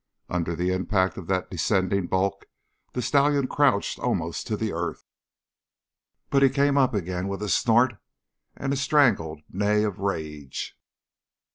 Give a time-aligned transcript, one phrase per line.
[0.29, 2.47] Under the impact of that descending bulk
[2.93, 5.05] the stallion crouched almost to the earth,
[6.31, 7.99] but he came up again with a snort
[8.57, 10.75] and a strangled neigh of rage.